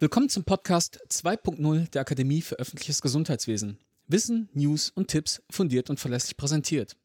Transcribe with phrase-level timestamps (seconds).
[0.00, 3.78] Willkommen zum Podcast 2.0 der Akademie für öffentliches Gesundheitswesen.
[4.06, 6.96] Wissen, News und Tipps fundiert und verlässlich präsentiert.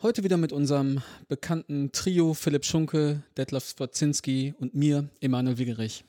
[0.00, 6.04] Heute wieder mit unserem bekannten Trio Philipp Schunke, Detlef Swodzinski und mir, Emanuel Wigerich.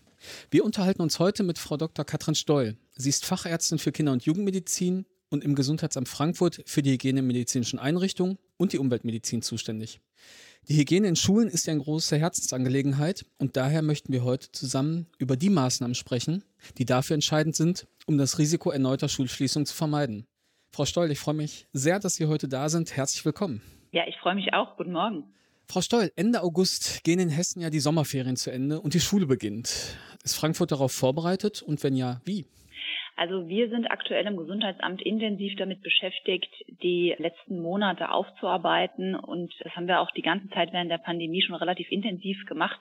[0.52, 2.06] Wir unterhalten uns heute mit Frau Dr.
[2.06, 2.78] Katrin Stoll.
[2.96, 7.26] Sie ist Fachärztin für Kinder- und Jugendmedizin und im Gesundheitsamt Frankfurt für die Hygiene in
[7.26, 10.00] medizinischen Einrichtungen und die Umweltmedizin zuständig.
[10.70, 15.08] Die Hygiene in Schulen ist ja eine große Herzensangelegenheit und daher möchten wir heute zusammen
[15.18, 16.44] über die Maßnahmen sprechen,
[16.78, 20.28] die dafür entscheidend sind, um das Risiko erneuter Schulschließung zu vermeiden.
[20.72, 22.96] Frau Stoll, ich freue mich sehr, dass Sie heute da sind.
[22.96, 23.62] Herzlich willkommen.
[23.92, 24.78] Ja, ich freue mich auch.
[24.78, 25.24] Guten Morgen.
[25.68, 29.26] Frau Stoll, Ende August gehen in Hessen ja die Sommerferien zu Ende und die Schule
[29.26, 29.98] beginnt.
[30.24, 32.46] Ist Frankfurt darauf vorbereitet und wenn ja, wie?
[33.22, 36.50] Also wir sind aktuell im Gesundheitsamt intensiv damit beschäftigt,
[36.82, 39.14] die letzten Monate aufzuarbeiten.
[39.14, 42.80] Und das haben wir auch die ganze Zeit während der Pandemie schon relativ intensiv gemacht,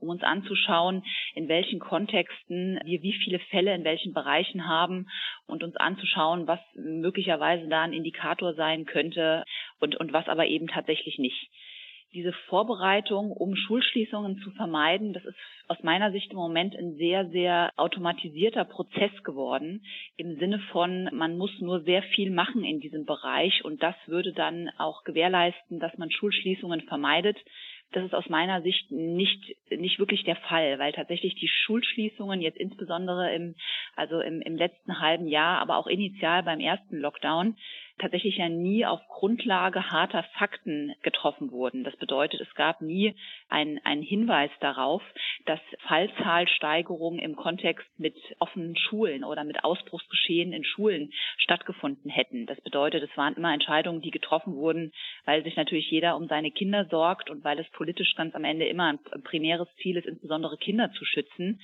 [0.00, 1.04] um uns anzuschauen,
[1.34, 5.10] in welchen Kontexten wir wie viele Fälle in welchen Bereichen haben
[5.46, 9.44] und uns anzuschauen, was möglicherweise da ein Indikator sein könnte
[9.78, 11.50] und, und was aber eben tatsächlich nicht
[12.14, 15.36] diese Vorbereitung, um Schulschließungen zu vermeiden, das ist
[15.68, 19.84] aus meiner Sicht im Moment ein sehr, sehr automatisierter Prozess geworden.
[20.16, 24.32] Im Sinne von, man muss nur sehr viel machen in diesem Bereich und das würde
[24.32, 27.38] dann auch gewährleisten, dass man Schulschließungen vermeidet.
[27.92, 32.58] Das ist aus meiner Sicht nicht, nicht wirklich der Fall, weil tatsächlich die Schulschließungen jetzt
[32.58, 33.54] insbesondere im,
[33.96, 37.56] also im, im letzten halben Jahr, aber auch initial beim ersten Lockdown
[37.98, 41.84] tatsächlich ja nie auf Grundlage harter Fakten getroffen wurden.
[41.84, 43.14] Das bedeutet, es gab nie
[43.48, 45.02] einen, Hinweis darauf,
[45.46, 52.46] dass Fallzahlsteigerungen im Kontext mit offenen Schulen oder mit Ausbruchsgeschehen in Schulen stattgefunden hätten.
[52.46, 54.92] Das bedeutet, es waren immer Entscheidungen, die getroffen wurden,
[55.24, 58.66] weil sich natürlich jeder um seine Kinder sorgt und weil es politisch ganz am Ende
[58.66, 61.60] immer ein primäres Ziel ist, insbesondere Kinder zu schützen.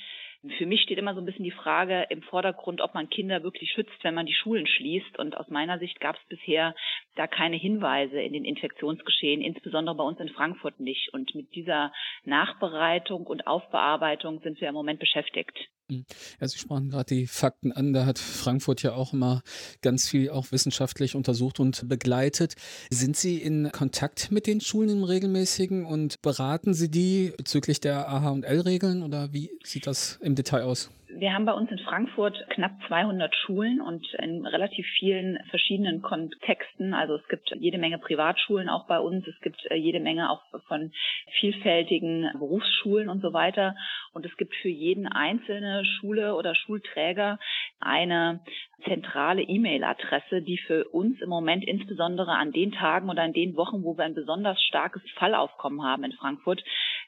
[0.56, 3.72] Für mich steht immer so ein bisschen die Frage im Vordergrund, ob man Kinder wirklich
[3.72, 5.18] schützt, wenn man die Schulen schließt.
[5.18, 6.76] Und aus meiner Sicht gab es bisher
[7.16, 11.12] da keine Hinweise in den Infektionsgeschehen, insbesondere bei uns in Frankfurt nicht.
[11.12, 11.92] Und mit dieser
[12.24, 15.58] Nachbereitung und Aufbearbeitung sind wir im Moment beschäftigt.
[15.90, 17.94] Ja, Sie sprachen gerade die Fakten an.
[17.94, 19.42] Da hat Frankfurt ja auch immer
[19.80, 22.54] ganz viel auch wissenschaftlich untersucht und begleitet.
[22.90, 28.08] Sind Sie in Kontakt mit den Schulen im regelmäßigen und beraten Sie die bezüglich der
[28.08, 30.90] AH&L-Regeln oder wie sieht das im Detail aus?
[31.18, 36.94] Wir haben bei uns in Frankfurt knapp 200 Schulen und in relativ vielen verschiedenen Kontexten.
[36.94, 39.26] Also es gibt jede Menge Privatschulen auch bei uns.
[39.26, 40.92] Es gibt äh, jede Menge auch von
[41.40, 43.74] vielfältigen Berufsschulen und so weiter.
[44.12, 47.40] Und es gibt für jeden einzelne Schule oder Schulträger
[47.80, 48.38] eine
[48.84, 53.82] zentrale E-Mail-Adresse, die für uns im Moment insbesondere an den Tagen oder an den Wochen,
[53.82, 56.62] wo wir ein besonders starkes Fallaufkommen haben in Frankfurt,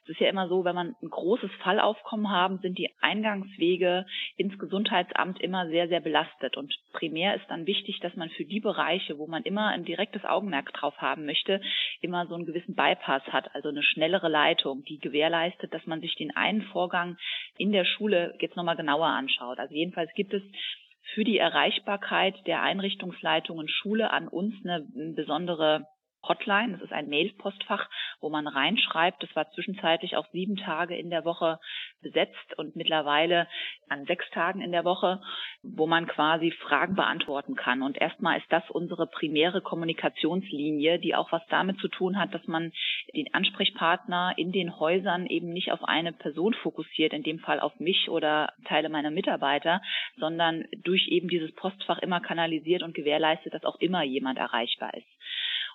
[0.05, 4.07] es ist ja immer so, wenn man ein großes Fallaufkommen haben, sind die Eingangswege
[4.37, 6.57] ins Gesundheitsamt immer sehr, sehr belastet.
[6.57, 10.25] Und primär ist dann wichtig, dass man für die Bereiche, wo man immer ein direktes
[10.25, 11.61] Augenmerk drauf haben möchte,
[12.01, 16.15] immer so einen gewissen Bypass hat, also eine schnellere Leitung, die gewährleistet, dass man sich
[16.17, 17.17] den einen Vorgang
[17.59, 19.59] in der Schule jetzt nochmal genauer anschaut.
[19.59, 20.43] Also jedenfalls gibt es
[21.15, 25.87] für die Erreichbarkeit der Einrichtungsleitungen Schule an uns eine besondere
[26.23, 26.73] Hotline.
[26.73, 27.89] Das ist ein Mail-Postfach,
[28.21, 29.23] wo man reinschreibt.
[29.23, 31.59] Das war zwischenzeitlich auch sieben Tage in der Woche
[32.03, 33.47] besetzt und mittlerweile
[33.89, 35.21] an sechs Tagen in der Woche,
[35.63, 37.83] wo man quasi Fragen beantworten kann.
[37.83, 42.47] Und erstmal ist das unsere primäre Kommunikationslinie, die auch was damit zu tun hat, dass
[42.47, 42.73] man
[43.15, 47.79] den Ansprechpartner in den Häusern eben nicht auf eine Person fokussiert, in dem Fall auf
[47.81, 49.83] mich oder Teile meiner Mitarbeiter,
[50.17, 55.07] sondern durch eben dieses Postfach immer kanalisiert und gewährleistet, dass auch immer jemand erreichbar ist.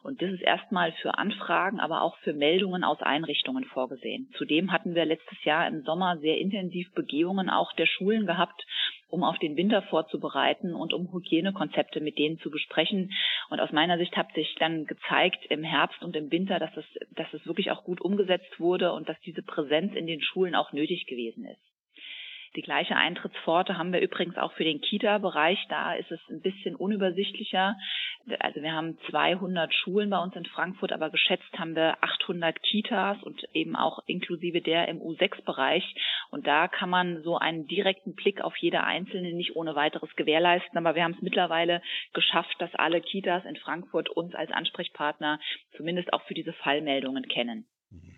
[0.06, 4.30] Und das ist erstmal für Anfragen, aber auch für Meldungen aus Einrichtungen vorgesehen.
[4.38, 8.68] Zudem hatten wir letztes Jahr im Sommer sehr intensiv Begehungen auch der Schulen gehabt,
[9.10, 13.14] um auf den Winter vorzubereiten und um Hygienekonzepte mit denen zu besprechen.
[13.50, 16.86] Und aus meiner Sicht hat sich dann gezeigt im Herbst und im Winter, dass es,
[17.16, 20.72] dass es wirklich auch gut umgesetzt wurde und dass diese Präsenz in den Schulen auch
[20.72, 21.75] nötig gewesen ist.
[22.56, 25.60] Die gleiche Eintrittspforte haben wir übrigens auch für den Kita-Bereich.
[25.70, 27.76] Da ist es ein bisschen unübersichtlicher.
[28.40, 33.22] Also wir haben 200 Schulen bei uns in Frankfurt, aber geschätzt haben wir 800 Kitas
[33.24, 35.84] und eben auch inklusive der im U6-Bereich.
[36.32, 40.78] Und da kann man so einen direkten Blick auf jede einzelne nicht ohne weiteres gewährleisten.
[40.78, 41.82] Aber wir haben es mittlerweile
[42.14, 45.40] geschafft, dass alle Kitas in Frankfurt uns als Ansprechpartner
[45.76, 47.68] zumindest auch für diese Fallmeldungen kennen.
[47.90, 48.18] Mhm.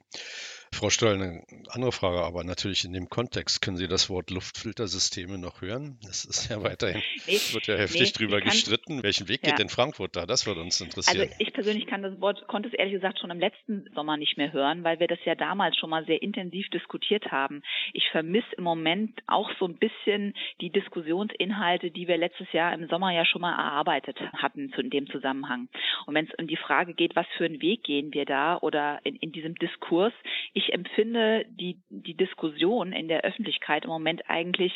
[0.77, 3.63] Frau Stoll, eine andere Frage, aber natürlich in dem Kontext.
[3.63, 5.97] Können Sie das Wort Luftfiltersysteme noch hören?
[6.07, 9.01] Es ist ja weiterhin, nee, wird ja heftig nee, drüber gestritten.
[9.01, 9.49] Welchen Weg ja.
[9.49, 10.27] geht denn Frankfurt da?
[10.27, 11.21] Das würde uns interessieren.
[11.21, 14.37] Also ich persönlich kann das Wort, konnte es ehrlich gesagt schon im letzten Sommer nicht
[14.37, 17.63] mehr hören, weil wir das ja damals schon mal sehr intensiv diskutiert haben.
[17.93, 22.87] Ich vermisse im Moment auch so ein bisschen die Diskussionsinhalte, die wir letztes Jahr im
[22.87, 25.69] Sommer ja schon mal erarbeitet hatten zu, in dem Zusammenhang.
[26.05, 28.99] Und wenn es um die Frage geht, was für einen Weg gehen wir da oder
[29.03, 30.13] in, in diesem Diskurs,
[30.53, 34.73] ich empfinde die, die Diskussion in der Öffentlichkeit im Moment eigentlich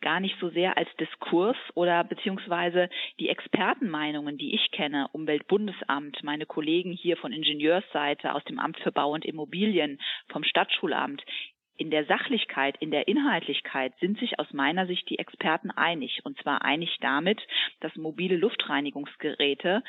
[0.00, 2.88] gar nicht so sehr als Diskurs oder beziehungsweise
[3.18, 8.92] die Expertenmeinungen, die ich kenne, Umweltbundesamt, meine Kollegen hier von Ingenieursseite aus dem Amt für
[8.92, 11.22] Bau und Immobilien, vom Stadtschulamt,
[11.76, 16.20] in der Sachlichkeit, in der Inhaltlichkeit sind sich aus meiner Sicht die Experten einig.
[16.24, 17.40] Und zwar einig damit,
[17.80, 19.82] dass mobile Luftreinigungsgeräte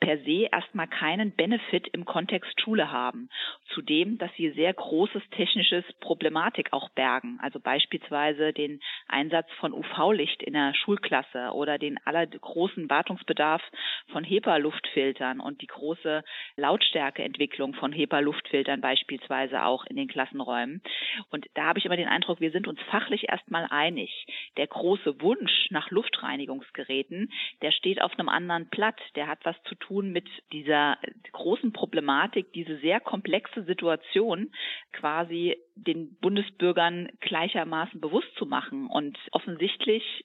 [0.00, 3.28] per se erstmal keinen Benefit im Kontext Schule haben.
[3.74, 8.80] Zudem, dass sie sehr großes technisches Problematik auch bergen, also beispielsweise den
[9.10, 13.62] Einsatz von UV-Licht in der Schulklasse oder den allergroßen Wartungsbedarf
[14.10, 16.24] von HEPA-Luftfiltern und die große
[16.56, 20.82] Lautstärkeentwicklung von HEPA-Luftfiltern beispielsweise auch in den Klassenräumen.
[21.30, 24.26] Und da habe ich immer den Eindruck, wir sind uns fachlich erstmal einig.
[24.56, 27.30] Der große Wunsch nach Luftreinigungsgeräten,
[27.62, 28.98] der steht auf einem anderen Blatt.
[29.14, 30.98] Der hat was zu tun tun mit dieser
[31.32, 34.52] großen Problematik, diese sehr komplexe Situation
[34.92, 38.86] quasi den Bundesbürgern gleichermaßen bewusst zu machen.
[38.86, 40.24] Und offensichtlich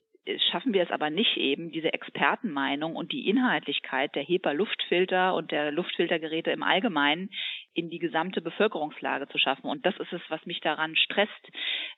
[0.50, 5.70] schaffen wir es aber nicht eben, diese Expertenmeinung und die Inhaltlichkeit der HEPA-Luftfilter und der
[5.70, 7.30] Luftfiltergeräte im Allgemeinen
[7.74, 9.68] in die gesamte Bevölkerungslage zu schaffen.
[9.68, 11.30] Und das ist es, was mich daran stresst.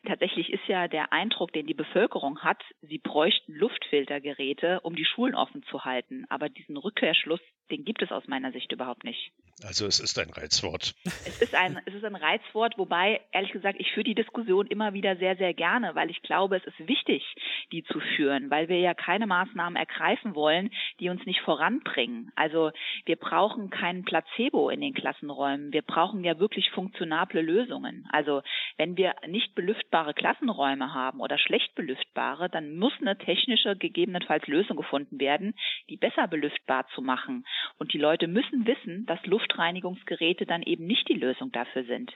[0.06, 5.34] Tatsächlich ist ja der Eindruck, den die Bevölkerung hat, sie bräuchten Luftfiltergeräte, um die Schulen
[5.34, 6.26] offen zu halten.
[6.28, 9.32] Aber diesen Rückkehrschluss, den gibt es aus meiner Sicht überhaupt nicht.
[9.64, 10.94] Also es ist ein Reizwort.
[11.04, 14.92] Es ist ein, es ist ein Reizwort, wobei, ehrlich gesagt, ich führe die Diskussion immer
[14.92, 17.24] wieder sehr, sehr gerne, weil ich glaube, es ist wichtig,
[17.72, 20.70] die zu führen, weil wir ja keine Maßnahmen ergreifen wollen,
[21.00, 22.30] die uns nicht voranbringen.
[22.36, 22.70] Also
[23.04, 28.06] wir brauchen keinen Placebo in den Klassenräumen wir brauchen ja wirklich funktionable Lösungen.
[28.10, 28.42] Also
[28.76, 34.76] wenn wir nicht belüftbare Klassenräume haben oder schlecht belüftbare, dann muss eine technische gegebenenfalls Lösung
[34.76, 35.54] gefunden werden,
[35.88, 37.44] die besser belüftbar zu machen.
[37.78, 42.12] Und die Leute müssen wissen, dass Luftreinigungsgeräte dann eben nicht die Lösung dafür sind.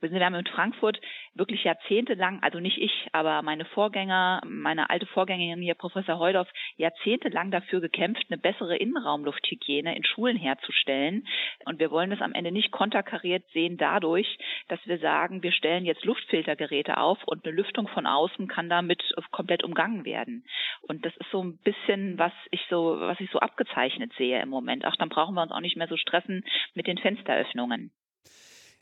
[0.00, 1.00] Wir haben in Frankfurt
[1.34, 7.50] wirklich jahrzehntelang, also nicht ich, aber meine Vorgänger, meine alte Vorgängerin hier, Professor Heudorf, jahrzehntelang
[7.50, 11.26] dafür gekämpft, eine bessere Innenraumlufthygiene in Schulen herzustellen.
[11.64, 14.38] Und wir wollen das am Ende nicht konterkariert sehen dadurch,
[14.68, 19.02] dass wir sagen, wir stellen jetzt Luftfiltergeräte auf und eine Lüftung von außen kann damit
[19.32, 20.44] komplett umgangen werden.
[20.82, 24.48] Und das ist so ein bisschen, was ich so, was ich so abgezeichnet sehe im
[24.48, 24.84] Moment.
[24.84, 26.44] Ach, dann brauchen wir uns auch nicht mehr so stressen
[26.74, 27.90] mit den Fensteröffnungen.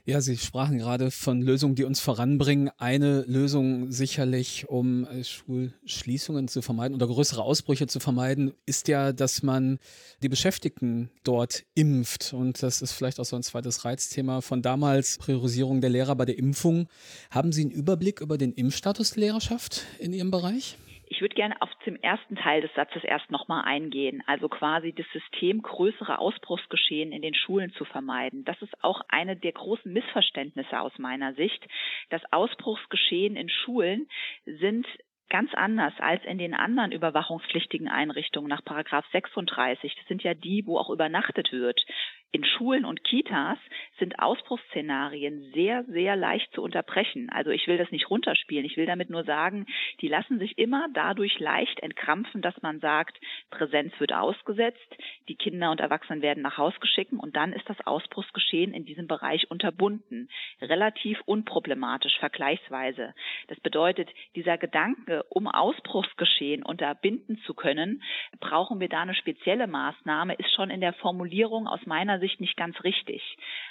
[0.08, 2.70] Ja, Sie sprachen gerade von Lösungen, die uns voranbringen.
[2.78, 9.12] Eine Lösung sicherlich, um äh, Schulschließungen zu vermeiden oder größere Ausbrüche zu vermeiden, ist ja,
[9.12, 9.81] dass man
[10.22, 12.32] die Beschäftigten dort impft.
[12.34, 16.25] Und das ist vielleicht auch so ein zweites Reizthema von damals, Priorisierung der Lehrer bei
[16.25, 16.87] der Impfung.
[17.32, 20.78] Haben Sie einen Überblick über den Impfstatus der Lehrerschaft in Ihrem Bereich?
[21.08, 25.06] Ich würde gerne auf zum ersten Teil des Satzes erst nochmal eingehen, also quasi das
[25.12, 28.44] System größere Ausbruchsgeschehen in den Schulen zu vermeiden.
[28.44, 31.64] Das ist auch eine der großen Missverständnisse aus meiner Sicht.
[32.11, 34.08] Das Ausbruchsgeschehen in Schulen
[34.44, 34.87] sind
[35.29, 39.94] ganz anders als in den anderen überwachungspflichtigen Einrichtungen nach Paragraph 36.
[39.94, 41.85] Das sind ja die, wo auch übernachtet wird.
[42.32, 43.59] In Schulen und Kitas
[43.99, 47.30] sind Ausbruchsszenarien sehr, sehr leicht zu unterbrechen.
[47.30, 48.66] Also ich will das nicht runterspielen.
[48.66, 49.66] Ich will damit nur sagen,
[50.00, 53.18] die lassen sich immer dadurch leicht entkrampfen, dass man sagt,
[53.50, 54.97] Präsenz wird ausgesetzt,
[55.28, 59.06] die Kinder und Erwachsenen werden nach Haus geschickt und dann ist das Ausbruchsgeschehen in diesem
[59.06, 60.28] Bereich unterbunden.
[60.61, 63.14] Relativ unproblematisch vergleichsweise.
[63.49, 68.02] Das bedeutet, dieser Gedanke, um Ausbruchsgeschehen unterbinden zu können,
[68.40, 72.40] brauchen wir da eine spezielle Maßnahme, ist schon in der Formulierung aus meiner Sicht Sicht
[72.40, 73.23] nicht ganz richtig.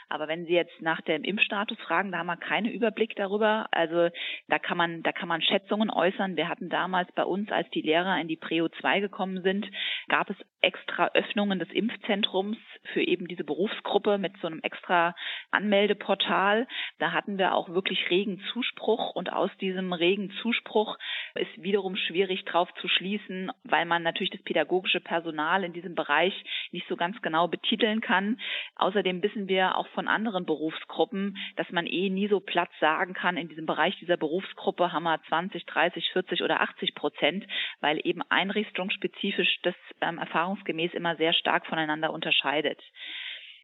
[0.10, 3.68] Aber wenn Sie jetzt nach dem Impfstatus fragen, da haben wir keinen Überblick darüber.
[3.72, 4.10] Also
[4.48, 6.36] da kann man, da kann man Schätzungen äußern.
[6.38, 9.66] Wir hatten damals bei uns, als die Lehrer in die Prio 2 gekommen sind,
[10.08, 12.58] gab es extra Öffnungen des Impfzentrums
[12.92, 15.16] für eben diese Berufsgruppe mit so einem extra
[15.52, 16.68] Anmeldeportal.
[16.98, 20.98] Da hatten wir auch wirklich regen Zuspruch und aus diesem regen Zuspruch
[21.36, 26.34] ist wiederum schwierig drauf zu schließen, weil man natürlich das pädagogische Personal in diesem Bereich
[26.72, 28.40] nicht so ganz genau betiteln kann.
[28.76, 33.38] Außerdem wissen wir auch von anderen Berufsgruppen, dass man eh nie so platt sagen kann,
[33.38, 37.46] in diesem Bereich dieser Berufsgruppe haben wir 20, 30, 40 oder 80 Prozent,
[37.82, 40.18] weil eben einrichtungsspezifisch das ähm,
[40.56, 42.82] erfahrungsgemäß immer sehr stark voneinander unterscheidet.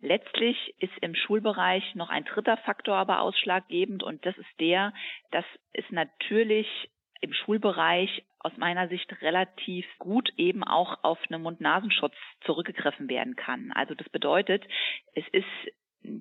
[0.02, 4.94] Letztlich ist im Schulbereich noch ein dritter Faktor aber ausschlaggebend und das ist der,
[5.32, 6.68] dass es natürlich
[7.22, 13.72] im Schulbereich aus meiner Sicht relativ gut eben auch auf einen Mund-Nasenschutz zurückgegriffen werden kann.
[13.74, 14.66] Also das bedeutet,
[15.14, 15.46] es ist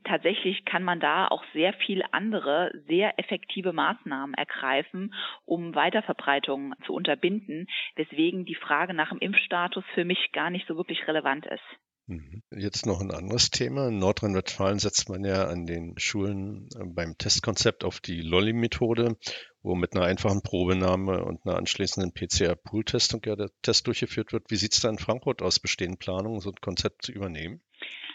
[0.05, 6.93] tatsächlich kann man da auch sehr viel andere, sehr effektive Maßnahmen ergreifen, um Weiterverbreitung zu
[6.95, 11.65] unterbinden, weswegen die Frage nach dem Impfstatus für mich gar nicht so wirklich relevant ist.
[12.11, 12.43] Mhm.
[12.51, 13.87] Jetzt noch ein anderes Thema.
[13.87, 19.17] In Nordrhein-Westfalen setzt man ja an den Schulen äh, beim Testkonzept auf die Lolli-Methode,
[19.63, 24.51] wo mit einer einfachen Probenahme und einer anschließenden PCR-Pool-Testung ja der Test durchgeführt wird.
[24.51, 25.61] Wie sieht es da in Frankfurt aus?
[25.61, 27.63] Bestehen Planungen, so ein Konzept zu übernehmen?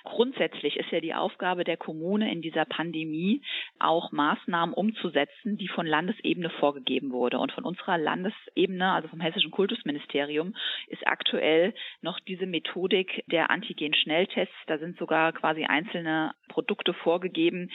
[0.05, 3.41] Grundsätzlich ist ja die Aufgabe der Kommune in dieser Pandemie
[3.79, 7.39] auch Maßnahmen umzusetzen, die von Landesebene vorgegeben wurde.
[7.39, 10.55] Und von unserer Landesebene, also vom Hessischen Kultusministerium,
[10.87, 14.55] ist aktuell noch diese Methodik der Antigen-Schnelltests.
[14.67, 17.71] Da sind sogar quasi einzelne Produkte vorgegeben.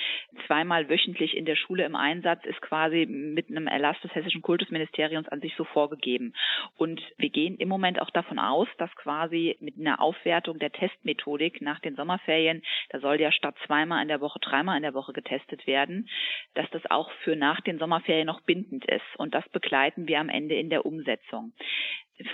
[0.47, 5.29] Zweimal wöchentlich in der Schule im Einsatz ist quasi mit einem Erlass des Hessischen Kultusministeriums
[5.29, 6.33] an sich so vorgegeben.
[6.77, 11.61] Und wir gehen im Moment auch davon aus, dass quasi mit einer Aufwertung der Testmethodik
[11.61, 14.95] nach den Sommer Sommerferien, da soll ja statt zweimal in der Woche dreimal in der
[14.95, 16.09] Woche getestet werden,
[16.55, 19.05] dass das auch für nach den Sommerferien noch bindend ist.
[19.17, 21.53] Und das begleiten wir am Ende in der Umsetzung.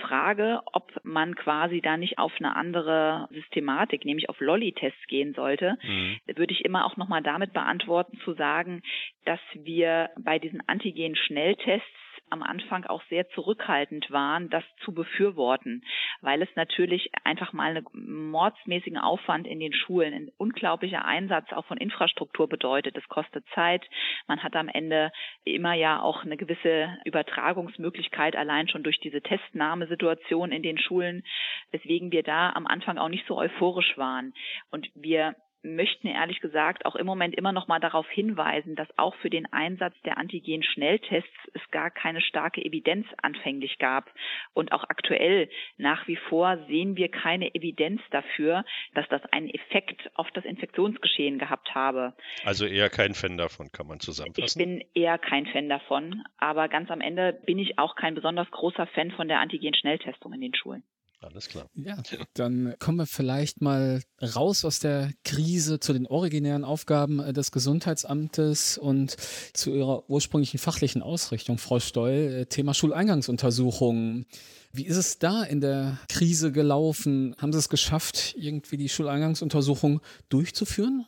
[0.01, 5.77] Frage, ob man quasi da nicht auf eine andere Systematik, nämlich auf Lolli-Tests gehen sollte,
[5.81, 6.19] mhm.
[6.35, 8.81] würde ich immer auch nochmal damit beantworten, zu sagen,
[9.23, 15.83] dass wir bei diesen Antigen-Schnelltests am Anfang auch sehr zurückhaltend waren, das zu befürworten,
[16.21, 21.65] weil es natürlich einfach mal einen mordsmäßigen Aufwand in den Schulen, ein unglaublicher Einsatz auch
[21.65, 22.97] von Infrastruktur bedeutet.
[22.97, 23.85] Es kostet Zeit.
[24.27, 25.11] Man hat am Ende
[25.43, 31.23] immer ja auch eine gewisse Übertragungsmöglichkeit allein schon durch diese Testnahmesituation in den Schulen,
[31.71, 34.33] weswegen wir da am Anfang auch nicht so euphorisch waren.
[34.71, 39.15] Und wir möchten ehrlich gesagt auch im Moment immer noch mal darauf hinweisen, dass auch
[39.15, 44.11] für den Einsatz der Antigen-Schnelltests es gar keine starke Evidenz anfänglich gab.
[44.53, 50.09] Und auch aktuell nach wie vor sehen wir keine Evidenz dafür, dass das einen Effekt
[50.15, 52.13] auf das Infektionsgeschehen gehabt habe.
[52.43, 54.61] Also eher kein Fan davon, kann man zusammenfassen.
[54.61, 58.49] Ich bin eher kein Fan davon, aber ganz am Ende bin ich auch kein besonders
[58.51, 60.83] großer Fan von der Antigen-Schnelltestung in den Schulen.
[61.19, 61.67] Alles klar.
[61.73, 61.97] Ja,
[62.35, 67.51] dann kommen wir vielleicht mal raus aus der Krise zu den originären Aufgaben äh, des
[67.51, 69.17] Gesundheitsamtes und
[69.53, 74.27] zu Ihrer ursprünglichen fachlichen Ausrichtung, Frau Stoll, äh, Thema Schuleingangsuntersuchungen.
[74.71, 77.35] Wie ist es da in der Krise gelaufen?
[77.39, 81.07] Haben Sie es geschafft, irgendwie die Schuleingangsuntersuchung durchzuführen?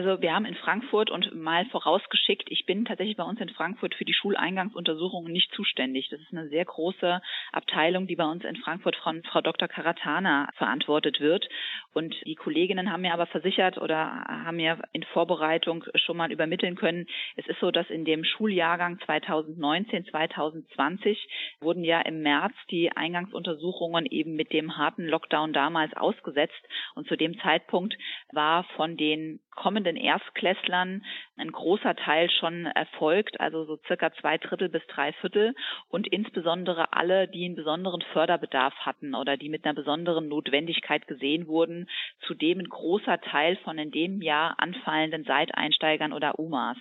[0.00, 3.94] Also wir haben in Frankfurt und mal vorausgeschickt, ich bin tatsächlich bei uns in Frankfurt
[3.94, 6.08] für die Schuleingangsuntersuchungen nicht zuständig.
[6.08, 7.20] Das ist eine sehr große
[7.52, 9.68] Abteilung, die bei uns in Frankfurt von Frau Dr.
[9.68, 11.46] Karatana verantwortet wird.
[11.92, 16.76] Und die Kolleginnen haben mir aber versichert oder haben mir in Vorbereitung schon mal übermitteln
[16.76, 21.28] können, es ist so, dass in dem Schuljahrgang 2019, 2020
[21.60, 26.62] wurden ja im März die Eingangsuntersuchungen eben mit dem harten Lockdown damals ausgesetzt.
[26.94, 27.98] Und zu dem Zeitpunkt
[28.32, 31.04] war von den kommenden Erstklässlern
[31.36, 35.54] ein großer Teil schon erfolgt, also so circa zwei Drittel bis drei Viertel
[35.88, 41.46] und insbesondere alle, die einen besonderen Förderbedarf hatten oder die mit einer besonderen Notwendigkeit gesehen
[41.46, 41.88] wurden,
[42.26, 46.78] zudem ein großer Teil von in dem Jahr anfallenden Seiteinsteigern oder UMAs.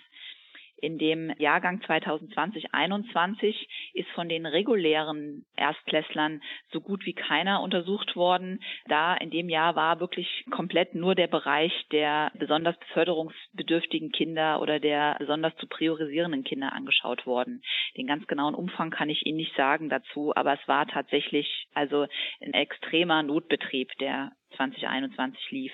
[0.81, 3.55] In dem Jahrgang 2020-21
[3.93, 8.61] ist von den regulären Erstklässlern so gut wie keiner untersucht worden.
[8.87, 14.79] Da in dem Jahr war wirklich komplett nur der Bereich der besonders förderungsbedürftigen Kinder oder
[14.79, 17.61] der besonders zu priorisierenden Kinder angeschaut worden.
[17.97, 22.07] Den ganz genauen Umfang kann ich Ihnen nicht sagen dazu, aber es war tatsächlich also
[22.41, 25.71] ein extremer Notbetrieb, der 2021 lief.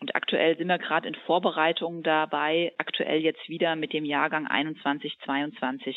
[0.00, 5.12] Und aktuell sind wir gerade in Vorbereitungen dabei, aktuell jetzt wieder mit dem Jahrgang 21,
[5.24, 5.96] 22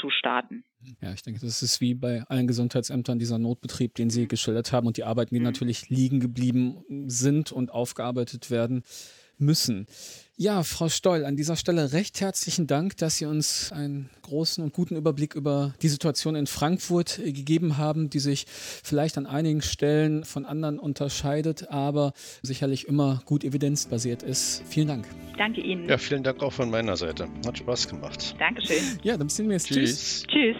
[0.00, 0.64] zu starten.
[1.00, 4.86] Ja, ich denke, das ist wie bei allen Gesundheitsämtern dieser Notbetrieb, den Sie geschildert haben
[4.86, 5.46] und die Arbeiten, die mhm.
[5.46, 8.84] natürlich liegen geblieben sind und aufgearbeitet werden
[9.38, 9.86] müssen.
[10.40, 14.72] Ja, Frau Stoll, an dieser Stelle recht herzlichen Dank, dass Sie uns einen großen und
[14.72, 19.62] guten Überblick über die Situation in Frankfurt äh, gegeben haben, die sich vielleicht an einigen
[19.62, 24.62] Stellen von anderen unterscheidet, aber sicherlich immer gut evidenzbasiert ist.
[24.68, 25.08] Vielen Dank.
[25.36, 25.88] Danke Ihnen.
[25.88, 27.26] Ja, vielen Dank auch von meiner Seite.
[27.44, 28.36] Hat Spaß gemacht.
[28.38, 28.84] Dankeschön.
[29.02, 29.66] Ja, dann bis demnächst.
[29.66, 30.22] Tschüss.
[30.28, 30.56] Tschüss.